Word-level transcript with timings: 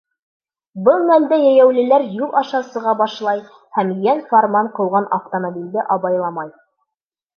Был 0.85 1.03
мәлдә 1.09 1.37
йәйәүлеләр 1.49 2.07
юл 2.23 2.33
аша 2.41 2.63
сыға 2.69 2.95
башлай 3.03 3.43
һәм 3.79 3.93
йән-фарман 4.07 4.73
ҡыуған 4.79 5.07
автомобилде 5.19 5.87
абайламай. 5.99 6.51